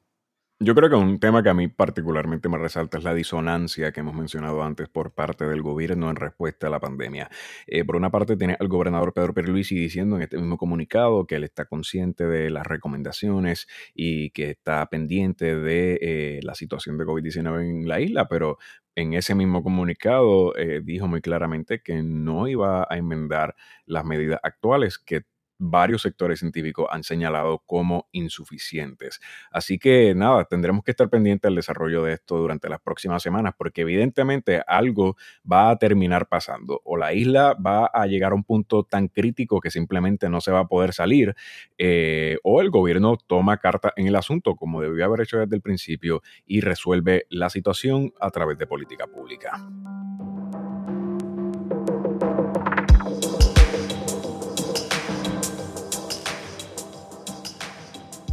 Yo 0.62 0.76
creo 0.76 0.90
que 0.90 0.96
un 0.98 1.22
tema 1.22 1.42
que 1.42 1.48
a 1.48 1.54
mí 1.54 1.70
particularmente 1.70 2.50
me 2.50 2.58
resalta 2.58 2.98
es 2.98 3.06
la 3.06 3.14
disonancia 3.14 3.94
que 3.94 4.02
hemos 4.02 4.14
mencionado 4.14 4.62
antes 4.62 4.90
por 4.90 5.14
parte 5.14 5.46
del 5.46 5.62
gobierno 5.62 6.10
en 6.10 6.18
respuesta 6.18 6.68
a 6.68 6.70
la 6.70 6.82
pandemia. 6.82 7.30
Eh, 7.66 7.86
por 7.86 7.96
una 7.96 8.12
parte 8.12 8.36
tiene 8.36 8.58
al 8.60 8.68
gobernador 8.68 9.14
Pedro 9.14 9.34
Pierluisi 9.34 9.76
diciendo 9.76 10.18
en 10.18 10.24
este 10.24 10.36
mismo 10.36 10.58
comunicado 10.58 11.26
que 11.26 11.36
él 11.36 11.46
está 11.46 11.64
consciente 11.64 12.26
de 12.26 12.50
las 12.50 12.68
recomendaciones 12.68 13.68
y 13.94 14.32
que 14.32 14.50
está 14.50 14.86
pendiente 14.88 15.56
de 15.56 15.98
eh, 16.02 16.40
la 16.44 16.56
situación 16.56 16.98
de 16.98 17.06
COVID-19 17.06 17.62
en 17.62 17.88
la 17.88 18.02
isla, 18.02 18.28
pero 18.28 18.58
en 18.96 19.14
ese 19.14 19.36
mismo 19.36 19.64
comunicado 19.64 20.54
eh, 20.58 20.82
dijo 20.84 21.08
muy 21.08 21.22
claramente 21.22 21.82
que 21.82 22.04
no 22.04 22.50
iba 22.50 22.86
a 22.90 22.98
enmendar 22.98 23.56
las 23.86 24.04
medidas 24.04 24.42
actuales 24.44 24.98
que 25.00 25.24
varios 25.60 26.02
sectores 26.02 26.40
científicos 26.40 26.88
han 26.90 27.04
señalado 27.04 27.60
como 27.66 28.08
insuficientes. 28.12 29.20
Así 29.52 29.78
que 29.78 30.16
nada, 30.16 30.46
tendremos 30.46 30.84
que 30.84 30.92
estar 30.92 31.10
pendientes 31.10 31.48
del 31.48 31.56
desarrollo 31.56 32.04
de 32.04 32.14
esto 32.14 32.38
durante 32.38 32.70
las 32.70 32.80
próximas 32.80 33.22
semanas 33.22 33.54
porque 33.58 33.82
evidentemente 33.82 34.64
algo 34.66 35.18
va 35.50 35.70
a 35.70 35.78
terminar 35.78 36.28
pasando 36.28 36.82
o 36.86 36.98
la 36.98 37.14
isla 37.14 37.54
va 37.54 37.86
a 37.86 38.08
llegar 38.08 38.32
a 38.32 38.36
un 38.36 38.44
punto 38.44 38.84
tan 38.84 39.10
crítico 39.10 39.60
que 39.60 39.70
simplemente 39.70 40.30
no 40.30 40.42
se 40.42 40.52
va 40.52 40.62
a 40.62 40.68
poder 40.68 40.94
salir 40.94 41.36
eh, 41.78 42.38
o 42.44 42.62
el 42.62 42.70
gobierno 42.70 43.18
toma 43.18 43.58
carta 43.58 43.94
en 43.96 44.08
el 44.08 44.16
asunto 44.16 44.56
como 44.56 44.82
debió 44.82 45.06
haber 45.06 45.22
hecho 45.22 45.38
desde 45.38 45.56
el 45.56 45.62
principio 45.62 46.22
y 46.46 46.62
resuelve 46.62 47.26
la 47.30 47.50
situación 47.50 48.14
a 48.20 48.32
través 48.32 48.58
de 48.58 48.68
política 48.68 49.08
pública. 49.08 49.60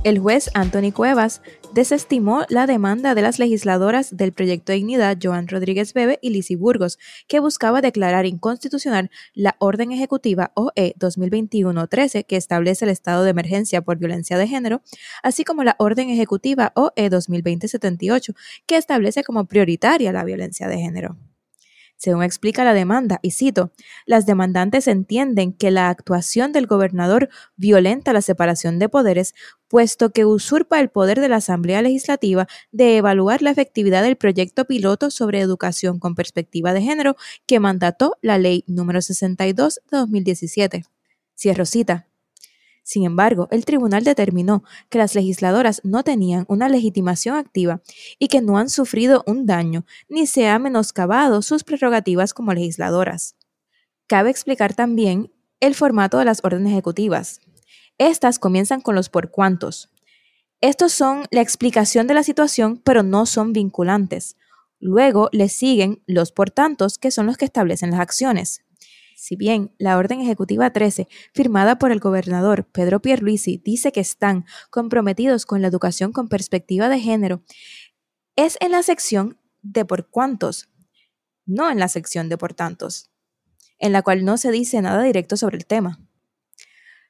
El 0.06 0.20
juez 0.20 0.50
Anthony 0.54 0.92
Cuevas 0.92 1.42
desestimó 1.74 2.44
la 2.48 2.68
demanda 2.68 3.16
de 3.16 3.22
las 3.22 3.40
legisladoras 3.40 4.16
del 4.16 4.32
proyecto 4.32 4.70
de 4.70 4.76
Dignidad 4.76 5.18
Joan 5.20 5.48
Rodríguez 5.48 5.94
Bebe 5.94 6.20
y 6.22 6.30
Lisi 6.30 6.54
Burgos, 6.54 7.00
que 7.26 7.40
buscaba 7.40 7.80
declarar 7.80 8.24
inconstitucional 8.24 9.10
la 9.34 9.56
Orden 9.58 9.90
Ejecutiva 9.90 10.52
OE 10.54 10.94
2021-13 11.00 12.24
que 12.24 12.36
establece 12.36 12.84
el 12.84 12.92
estado 12.92 13.24
de 13.24 13.30
emergencia 13.30 13.82
por 13.82 13.98
violencia 13.98 14.38
de 14.38 14.46
género, 14.46 14.80
así 15.24 15.42
como 15.42 15.64
la 15.64 15.74
Orden 15.80 16.08
Ejecutiva 16.08 16.70
OE 16.76 17.10
2020-78 17.10 18.36
que 18.66 18.76
establece 18.76 19.24
como 19.24 19.46
prioritaria 19.46 20.12
la 20.12 20.22
violencia 20.22 20.68
de 20.68 20.78
género. 20.78 21.16
Según 21.96 22.22
explica 22.22 22.62
la 22.62 22.74
demanda, 22.74 23.18
y 23.22 23.30
cito, 23.30 23.72
las 24.04 24.26
demandantes 24.26 24.86
entienden 24.86 25.52
que 25.52 25.70
la 25.70 25.88
actuación 25.88 26.52
del 26.52 26.66
gobernador 26.66 27.30
violenta 27.56 28.12
la 28.12 28.20
separación 28.20 28.78
de 28.78 28.88
poderes, 28.88 29.34
puesto 29.68 30.10
que 30.10 30.26
usurpa 30.26 30.78
el 30.78 30.90
poder 30.90 31.20
de 31.20 31.28
la 31.28 31.36
Asamblea 31.36 31.82
Legislativa 31.82 32.46
de 32.70 32.98
evaluar 32.98 33.40
la 33.40 33.50
efectividad 33.50 34.02
del 34.02 34.16
proyecto 34.16 34.66
piloto 34.66 35.10
sobre 35.10 35.40
educación 35.40 35.98
con 35.98 36.14
perspectiva 36.14 36.74
de 36.74 36.82
género 36.82 37.16
que 37.46 37.60
mandató 37.60 38.16
la 38.20 38.38
Ley 38.38 38.64
número 38.66 39.00
62 39.00 39.80
de 39.90 39.96
2017. 39.96 40.84
Cierro 41.34 41.64
cita. 41.64 42.06
Sin 42.86 43.04
embargo, 43.04 43.48
el 43.50 43.64
tribunal 43.64 44.04
determinó 44.04 44.62
que 44.90 44.98
las 44.98 45.16
legisladoras 45.16 45.80
no 45.82 46.04
tenían 46.04 46.44
una 46.46 46.68
legitimación 46.68 47.34
activa 47.34 47.80
y 48.20 48.28
que 48.28 48.40
no 48.40 48.58
han 48.58 48.70
sufrido 48.70 49.24
un 49.26 49.44
daño 49.44 49.84
ni 50.08 50.28
se 50.28 50.48
ha 50.48 50.56
menoscabado 50.60 51.42
sus 51.42 51.64
prerrogativas 51.64 52.32
como 52.32 52.54
legisladoras. 52.54 53.34
Cabe 54.06 54.30
explicar 54.30 54.74
también 54.74 55.32
el 55.58 55.74
formato 55.74 56.18
de 56.18 56.26
las 56.26 56.44
órdenes 56.44 56.70
ejecutivas. 56.70 57.40
Estas 57.98 58.38
comienzan 58.38 58.80
con 58.80 58.94
los 58.94 59.08
por 59.08 59.32
cuantos. 59.32 59.90
Estos 60.60 60.92
son 60.92 61.24
la 61.32 61.40
explicación 61.40 62.06
de 62.06 62.14
la 62.14 62.22
situación, 62.22 62.80
pero 62.84 63.02
no 63.02 63.26
son 63.26 63.52
vinculantes. 63.52 64.36
Luego 64.78 65.28
le 65.32 65.48
siguen 65.48 66.04
los 66.06 66.30
por 66.30 66.52
tantos, 66.52 66.98
que 66.98 67.10
son 67.10 67.26
los 67.26 67.36
que 67.36 67.46
establecen 67.46 67.90
las 67.90 67.98
acciones. 67.98 68.62
Si 69.18 69.34
bien 69.34 69.72
la 69.78 69.96
Orden 69.96 70.20
Ejecutiva 70.20 70.70
13, 70.74 71.08
firmada 71.32 71.78
por 71.78 71.90
el 71.90 72.00
gobernador 72.00 72.66
Pedro 72.66 73.00
Pierluisi, 73.00 73.56
dice 73.64 73.90
que 73.90 74.00
están 74.00 74.44
comprometidos 74.68 75.46
con 75.46 75.62
la 75.62 75.68
educación 75.68 76.12
con 76.12 76.28
perspectiva 76.28 76.90
de 76.90 77.00
género, 77.00 77.42
es 78.36 78.58
en 78.60 78.72
la 78.72 78.82
sección 78.82 79.40
de 79.62 79.86
por 79.86 80.10
cuántos, 80.10 80.68
no 81.46 81.70
en 81.70 81.78
la 81.78 81.88
sección 81.88 82.28
de 82.28 82.36
por 82.36 82.52
tantos, 82.52 83.10
en 83.78 83.92
la 83.92 84.02
cual 84.02 84.22
no 84.22 84.36
se 84.36 84.50
dice 84.50 84.82
nada 84.82 85.02
directo 85.02 85.38
sobre 85.38 85.56
el 85.56 85.64
tema. 85.64 85.98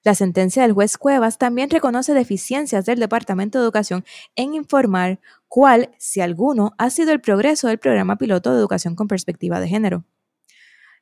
La 0.04 0.14
sentencia 0.14 0.62
del 0.62 0.74
juez 0.74 0.98
Cuevas 0.98 1.38
también 1.38 1.70
reconoce 1.70 2.14
deficiencias 2.14 2.86
del 2.86 3.00
Departamento 3.00 3.58
de 3.58 3.64
Educación 3.64 4.04
en 4.36 4.54
informar 4.54 5.18
cuál, 5.48 5.90
si 5.98 6.20
alguno, 6.20 6.72
ha 6.78 6.90
sido 6.90 7.10
el 7.10 7.20
progreso 7.20 7.66
del 7.66 7.80
programa 7.80 8.16
piloto 8.16 8.52
de 8.52 8.58
educación 8.58 8.94
con 8.94 9.08
perspectiva 9.08 9.58
de 9.58 9.66
género. 9.66 10.04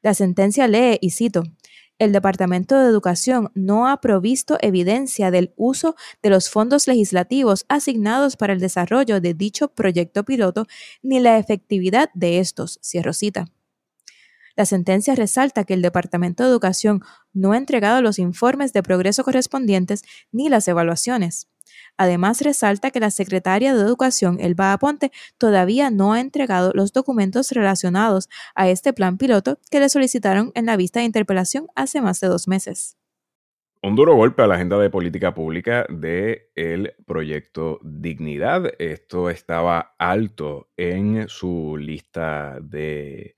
La 0.04 0.12
sentencia 0.12 0.68
lee, 0.68 0.98
y 1.00 1.12
cito, 1.12 1.44
el 1.98 2.12
Departamento 2.12 2.78
de 2.78 2.90
Educación 2.90 3.50
no 3.54 3.88
ha 3.88 4.02
provisto 4.02 4.58
evidencia 4.60 5.30
del 5.30 5.54
uso 5.56 5.96
de 6.22 6.28
los 6.28 6.50
fondos 6.50 6.86
legislativos 6.86 7.64
asignados 7.70 8.36
para 8.36 8.52
el 8.52 8.60
desarrollo 8.60 9.22
de 9.22 9.32
dicho 9.32 9.68
proyecto 9.68 10.22
piloto 10.22 10.66
ni 11.02 11.20
la 11.20 11.38
efectividad 11.38 12.10
de 12.12 12.38
estos. 12.38 12.78
Cierro 12.84 13.14
cita. 13.14 13.46
La 14.56 14.66
sentencia 14.66 15.14
resalta 15.14 15.64
que 15.64 15.72
el 15.72 15.80
Departamento 15.80 16.42
de 16.42 16.50
Educación 16.50 17.00
no 17.32 17.52
ha 17.52 17.56
entregado 17.56 18.02
los 18.02 18.18
informes 18.18 18.74
de 18.74 18.82
progreso 18.82 19.24
correspondientes 19.24 20.02
ni 20.32 20.50
las 20.50 20.68
evaluaciones. 20.68 21.48
Además, 21.96 22.40
resalta 22.40 22.90
que 22.90 23.00
la 23.00 23.10
secretaria 23.10 23.74
de 23.74 23.82
Educación, 23.82 24.38
Elba 24.40 24.72
Aponte, 24.72 25.12
todavía 25.38 25.90
no 25.90 26.12
ha 26.12 26.20
entregado 26.20 26.72
los 26.74 26.92
documentos 26.92 27.52
relacionados 27.52 28.28
a 28.54 28.68
este 28.68 28.92
plan 28.92 29.16
piloto 29.16 29.58
que 29.70 29.80
le 29.80 29.88
solicitaron 29.88 30.50
en 30.54 30.66
la 30.66 30.76
vista 30.76 31.00
de 31.00 31.06
interpelación 31.06 31.66
hace 31.74 32.00
más 32.00 32.20
de 32.20 32.28
dos 32.28 32.48
meses. 32.48 32.96
Un 33.82 33.96
duro 33.96 34.14
golpe 34.16 34.42
a 34.42 34.46
la 34.46 34.54
agenda 34.54 34.78
de 34.78 34.88
política 34.88 35.34
pública 35.34 35.84
del 35.90 36.94
proyecto 37.06 37.80
Dignidad. 37.82 38.72
Esto 38.78 39.28
estaba 39.28 39.94
alto 39.98 40.70
en 40.78 41.28
su 41.28 41.76
lista 41.76 42.60
de 42.62 43.36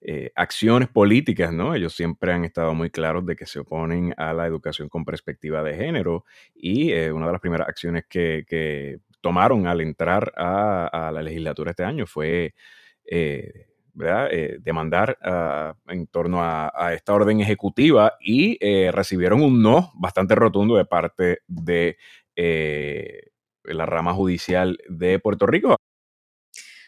eh, 0.00 0.30
acciones 0.34 0.88
políticas, 0.88 1.52
¿no? 1.52 1.74
Ellos 1.74 1.94
siempre 1.94 2.32
han 2.32 2.44
estado 2.44 2.74
muy 2.74 2.90
claros 2.90 3.24
de 3.24 3.34
que 3.34 3.46
se 3.46 3.60
oponen 3.60 4.14
a 4.16 4.32
la 4.32 4.46
educación 4.46 4.88
con 4.88 5.04
perspectiva 5.04 5.62
de 5.62 5.74
género 5.74 6.24
y 6.54 6.92
eh, 6.92 7.10
una 7.12 7.26
de 7.26 7.32
las 7.32 7.40
primeras 7.40 7.68
acciones 7.68 8.04
que, 8.08 9.00
tomaron 9.22 9.66
al 9.66 9.80
entrar 9.80 10.32
a, 10.36 11.10
la 11.12 11.22
legislatura 11.22 11.70
este 11.70 11.84
año 11.84 12.06
fue... 12.06 12.54
Eh, 13.04 13.66
¿verdad? 13.98 14.28
demandar 14.60 15.16
ah, 15.22 15.74
en 15.88 16.06
torno 16.06 16.40
a, 16.42 16.92
esta 16.92 17.14
orden 17.14 17.40
ejecutiva 17.40 18.12
y 18.20 18.58
recibieron 18.90 19.40
un 19.40 19.62
no 19.62 19.90
bastante 19.94 20.34
rotundo 20.34 20.76
de 20.76 20.84
parte 20.84 21.38
de 21.46 21.96
la 23.64 23.86
rama 23.86 24.12
judicial 24.12 24.78
de 24.90 25.18
Puerto 25.18 25.46
Rico. 25.46 25.76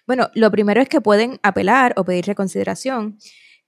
Bueno, 0.08 0.30
lo 0.32 0.50
primero 0.50 0.80
es 0.80 0.88
que 0.88 1.02
pueden 1.02 1.38
apelar 1.42 1.92
o 1.98 2.04
pedir 2.04 2.24
reconsideración. 2.24 3.18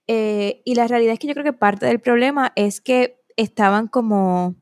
Eh, 0.07 0.63
y 0.65 0.73
la 0.73 0.87
realidad 0.87 1.13
es 1.13 1.19
que 1.19 1.27
yo 1.27 1.35
creo 1.35 1.45
que 1.45 1.53
parte 1.53 1.85
del 1.85 1.99
problema 1.99 2.51
es 2.55 2.81
que 2.81 3.21
estaban 3.37 3.87
como 3.87 4.55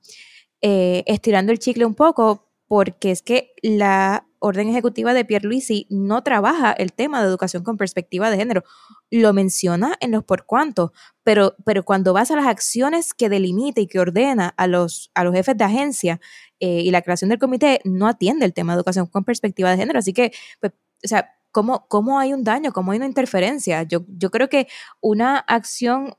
eh, 0.62 1.06
estirando 1.08 1.54
el 1.54 1.60
chicle 1.60 1.86
un 1.86 1.96
poco 1.96 2.52
porque 2.68 3.12
es 3.12 3.22
que 3.22 3.54
la 3.64 4.28
orden 4.40 4.68
ejecutiva 4.68 5.14
de 5.14 5.24
Pierre 5.24 5.48
Luisi 5.48 5.88
no 5.90 6.22
trabaja 6.22 6.74
el 6.74 6.92
tema 6.92 7.22
de 7.22 7.30
educación 7.30 7.64
con 7.64 7.78
perspectiva 7.78 8.30
de 8.30 8.36
género. 8.36 8.66
Lo 9.10 9.32
menciona 9.32 9.96
en 10.02 10.12
los 10.12 10.26
por 10.26 10.46
cuánto, 10.46 10.92
pero, 11.24 11.56
pero 11.64 11.86
cuando 11.86 12.12
vas 12.12 12.30
a 12.30 12.36
las 12.36 12.48
acciones 12.48 13.14
que 13.14 13.30
delimita 13.30 13.80
y 13.80 13.88
que 13.88 14.02
ordena 14.02 14.54
a 14.58 14.68
los, 14.68 15.12
a 15.16 15.24
los 15.24 15.34
jefes 15.34 15.56
de 15.56 15.64
agencia 15.64 16.20
eh, 16.60 16.82
y 16.82 16.92
la 16.92 17.02
creación 17.02 17.30
del 17.30 17.40
comité, 17.40 17.80
no 17.86 18.06
atiende 18.06 18.46
el 18.46 18.54
tema 18.54 18.74
de 18.74 18.80
educación 18.80 19.08
con 19.08 19.24
perspectiva 19.24 19.72
de 19.72 19.78
género. 19.78 19.98
Así 19.98 20.12
que, 20.12 20.34
pues, 20.60 20.74
o 21.06 21.08
sea, 21.08 21.39
cómo, 21.52 21.88
cómo 21.88 22.20
hay 22.20 22.34
un 22.34 22.44
daño, 22.44 22.72
cómo 22.72 22.92
hay 22.92 22.98
una 22.98 23.08
interferencia. 23.08 23.84
Yo, 23.84 24.06
yo 24.08 24.32
creo 24.32 24.50
que 24.50 24.68
una 25.02 25.38
acción 25.38 26.14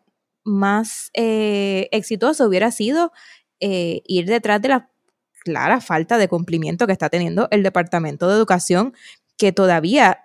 más 0.44 1.10
eh, 1.14 1.88
exitosa 1.92 2.46
hubiera 2.46 2.70
sido 2.70 3.12
eh, 3.60 4.02
ir 4.06 4.26
detrás 4.26 4.60
de 4.62 4.68
la 4.68 4.90
clara 5.44 5.80
falta 5.80 6.18
de 6.18 6.28
cumplimiento 6.28 6.86
que 6.86 6.92
está 6.92 7.08
teniendo 7.08 7.48
el 7.50 7.62
Departamento 7.62 8.28
de 8.28 8.34
Educación, 8.34 8.94
que 9.36 9.52
todavía 9.52 10.20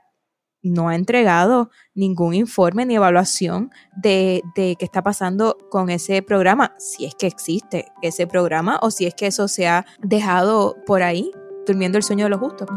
no 0.61 0.89
ha 0.89 0.95
entregado 0.95 1.69
ningún 1.93 2.33
informe 2.33 2.85
ni 2.85 2.95
evaluación 2.95 3.71
de, 3.95 4.41
de, 4.55 4.75
qué 4.79 4.85
está 4.85 5.03
pasando 5.03 5.57
con 5.69 5.91
ese 5.91 6.23
programa, 6.23 6.73
si 6.79 7.05
es 7.05 7.13
que 7.13 7.27
existe 7.27 7.85
ese 8.01 8.25
programa 8.25 8.79
o 8.81 8.89
si 8.89 9.05
es 9.05 9.13
que 9.13 9.27
eso 9.27 9.47
se 9.47 9.67
ha 9.67 9.85
dejado 10.01 10.75
por 10.87 11.03
ahí, 11.03 11.31
durmiendo 11.67 11.97
el 11.97 12.03
sueño 12.03 12.25
de 12.25 12.29
los 12.31 12.39
justos. 12.39 12.67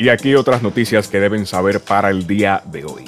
Y 0.00 0.08
aquí 0.08 0.34
otras 0.34 0.62
noticias 0.62 1.08
que 1.08 1.20
deben 1.20 1.44
saber 1.44 1.78
para 1.78 2.08
el 2.08 2.26
día 2.26 2.62
de 2.64 2.86
hoy. 2.86 3.04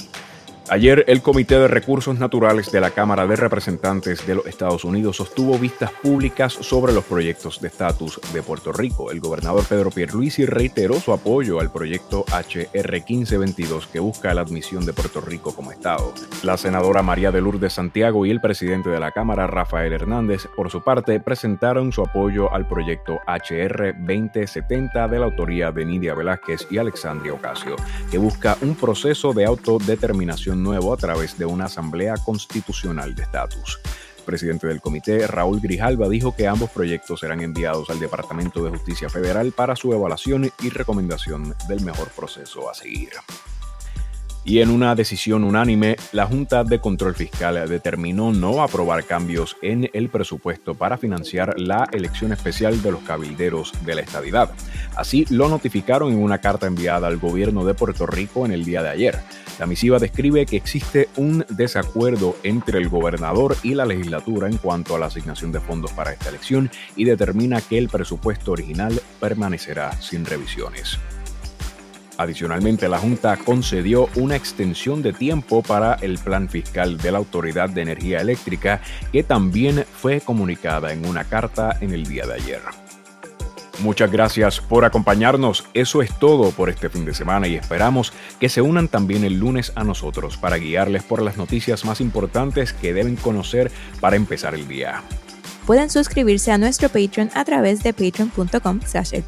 Ayer 0.72 1.04
el 1.06 1.20
Comité 1.20 1.58
de 1.58 1.68
Recursos 1.68 2.18
Naturales 2.18 2.72
de 2.72 2.80
la 2.80 2.92
Cámara 2.92 3.26
de 3.26 3.36
Representantes 3.36 4.26
de 4.26 4.36
los 4.36 4.46
Estados 4.46 4.84
Unidos 4.84 5.18
sostuvo 5.18 5.58
vistas 5.58 5.90
públicas 5.90 6.54
sobre 6.54 6.94
los 6.94 7.04
proyectos 7.04 7.60
de 7.60 7.68
estatus 7.68 8.18
de 8.32 8.42
Puerto 8.42 8.72
Rico. 8.72 9.10
El 9.10 9.20
gobernador 9.20 9.66
Pedro 9.68 9.90
Pierluisi 9.90 10.46
reiteró 10.46 10.94
su 10.94 11.12
apoyo 11.12 11.60
al 11.60 11.70
proyecto 11.70 12.24
HR 12.32 12.90
1522 13.06 13.86
que 13.88 14.00
busca 14.00 14.32
la 14.32 14.40
admisión 14.40 14.86
de 14.86 14.94
Puerto 14.94 15.20
Rico 15.20 15.54
como 15.54 15.72
Estado. 15.72 16.14
La 16.42 16.56
senadora 16.56 17.02
María 17.02 17.30
de 17.30 17.42
Lourdes 17.42 17.74
Santiago 17.74 18.24
y 18.24 18.30
el 18.30 18.40
presidente 18.40 18.88
de 18.88 18.98
la 18.98 19.12
Cámara, 19.12 19.46
Rafael 19.46 19.92
Hernández, 19.92 20.48
por 20.56 20.70
su 20.70 20.82
parte, 20.82 21.20
presentaron 21.20 21.92
su 21.92 22.00
apoyo 22.00 22.50
al 22.50 22.66
proyecto 22.66 23.18
HR 23.26 23.94
2070 24.06 25.06
de 25.06 25.18
la 25.18 25.26
autoría 25.26 25.70
de 25.70 25.84
Nidia 25.84 26.14
Velázquez 26.14 26.66
y 26.70 26.78
Alexandria 26.78 27.34
Ocasio, 27.34 27.76
que 28.10 28.16
busca 28.16 28.56
un 28.62 28.74
proceso 28.74 29.34
de 29.34 29.44
autodeterminación 29.44 30.62
nuevo 30.62 30.92
a 30.92 30.97
través 30.97 31.38
de 31.38 31.45
una 31.45 31.66
asamblea 31.66 32.14
constitucional 32.16 33.14
de 33.14 33.23
estatus. 33.23 33.81
El 34.19 34.25
presidente 34.25 34.66
del 34.69 34.81
comité, 34.81 35.26
Raúl 35.26 35.61
Grijalva, 35.61 36.09
dijo 36.09 36.35
que 36.35 36.47
ambos 36.47 36.71
proyectos 36.71 37.21
serán 37.21 37.40
enviados 37.40 37.90
al 37.90 37.99
Departamento 37.99 38.62
de 38.64 38.71
Justicia 38.71 39.09
Federal 39.09 39.52
para 39.52 39.75
su 39.75 39.92
evaluación 39.92 40.50
y 40.62 40.69
recomendación 40.69 41.54
del 41.69 41.81
mejor 41.81 42.09
proceso 42.09 42.71
a 42.71 42.75
seguir. 42.75 43.11
Y 44.44 44.58
en 44.58 44.70
una 44.70 44.96
decisión 44.96 45.44
unánime, 45.44 45.96
la 46.11 46.26
Junta 46.26 46.64
de 46.64 46.80
Control 46.80 47.14
Fiscal 47.14 47.68
determinó 47.68 48.32
no 48.32 48.62
aprobar 48.62 49.04
cambios 49.04 49.56
en 49.62 49.88
el 49.92 50.08
presupuesto 50.08 50.75
para 50.75 50.99
financiar 50.99 51.58
la 51.61 51.88
elección 51.92 52.32
especial 52.32 52.82
de 52.82 52.90
los 52.90 53.02
cabilderos 53.02 53.72
de 53.84 53.94
la 53.94 54.00
estadidad. 54.00 54.50
Así 54.96 55.26
lo 55.30 55.49
notificaron 55.49 56.12
en 56.12 56.18
una 56.18 56.38
carta 56.38 56.66
enviada 56.66 57.06
al 57.06 57.18
gobierno 57.18 57.64
de 57.64 57.75
Puerto 57.75 58.04
Rico 58.04 58.44
en 58.44 58.50
el 58.50 58.64
día 58.64 58.82
de 58.82 58.88
ayer. 58.88 59.20
La 59.61 59.66
misiva 59.66 60.00
describe 60.00 60.44
que 60.44 60.56
existe 60.56 61.08
un 61.16 61.44
desacuerdo 61.49 62.37
entre 62.42 62.78
el 62.78 62.88
gobernador 62.88 63.56
y 63.62 63.75
la 63.75 63.87
legislatura 63.87 64.49
en 64.49 64.56
cuanto 64.56 64.96
a 64.96 64.99
la 64.99 65.06
asignación 65.06 65.52
de 65.52 65.61
fondos 65.61 65.92
para 65.92 66.12
esta 66.12 66.30
elección 66.30 66.68
y 66.96 67.04
determina 67.04 67.61
que 67.61 67.78
el 67.78 67.88
presupuesto 67.88 68.50
original 68.50 69.00
permanecerá 69.20 69.92
sin 70.00 70.25
revisiones. 70.25 70.99
Adicionalmente, 72.22 72.88
la 72.88 72.98
Junta 72.98 73.36
concedió 73.36 74.08
una 74.14 74.36
extensión 74.36 75.02
de 75.02 75.12
tiempo 75.12 75.62
para 75.62 75.94
el 75.94 76.18
plan 76.18 76.48
fiscal 76.48 76.96
de 76.98 77.10
la 77.10 77.18
Autoridad 77.18 77.68
de 77.68 77.82
Energía 77.82 78.20
Eléctrica, 78.20 78.80
que 79.10 79.24
también 79.24 79.84
fue 79.92 80.20
comunicada 80.20 80.92
en 80.92 81.04
una 81.04 81.24
carta 81.24 81.76
en 81.80 81.92
el 81.92 82.06
día 82.06 82.26
de 82.26 82.34
ayer. 82.34 82.60
Muchas 83.80 84.12
gracias 84.12 84.60
por 84.60 84.84
acompañarnos. 84.84 85.64
Eso 85.74 86.02
es 86.02 86.16
todo 86.20 86.52
por 86.52 86.70
este 86.70 86.88
fin 86.88 87.04
de 87.04 87.14
semana 87.14 87.48
y 87.48 87.56
esperamos 87.56 88.12
que 88.38 88.48
se 88.48 88.62
unan 88.62 88.86
también 88.86 89.24
el 89.24 89.40
lunes 89.40 89.72
a 89.74 89.82
nosotros 89.82 90.36
para 90.36 90.58
guiarles 90.58 91.02
por 91.02 91.22
las 91.22 91.36
noticias 91.36 91.84
más 91.84 92.00
importantes 92.00 92.72
que 92.72 92.94
deben 92.94 93.16
conocer 93.16 93.72
para 94.00 94.14
empezar 94.14 94.54
el 94.54 94.68
día. 94.68 95.02
Pueden 95.66 95.90
suscribirse 95.90 96.52
a 96.52 96.58
nuestro 96.58 96.88
Patreon 96.88 97.30
a 97.34 97.44
través 97.44 97.82
de 97.82 97.92
patreon.com 97.92 98.80
slash 98.84 99.14
el 99.14 99.22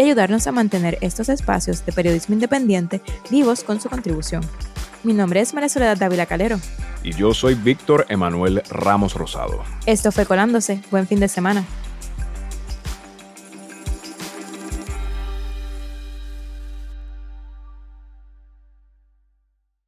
y 0.00 0.02
ayudarnos 0.02 0.46
a 0.46 0.52
mantener 0.52 0.96
estos 1.02 1.28
espacios 1.28 1.84
de 1.84 1.92
periodismo 1.92 2.32
independiente 2.32 3.02
vivos 3.30 3.62
con 3.62 3.82
su 3.82 3.90
contribución. 3.90 4.42
Mi 5.04 5.12
nombre 5.12 5.40
es 5.40 5.52
María 5.52 5.68
Soledad 5.68 5.98
Dávila 5.98 6.24
Calero. 6.24 6.58
Y 7.02 7.12
yo 7.12 7.34
soy 7.34 7.54
Víctor 7.54 8.06
Emanuel 8.08 8.62
Ramos 8.70 9.14
Rosado. 9.14 9.62
Esto 9.84 10.10
fue 10.10 10.24
Colándose. 10.24 10.80
Buen 10.90 11.06
fin 11.06 11.20
de 11.20 11.28
semana. 11.28 11.64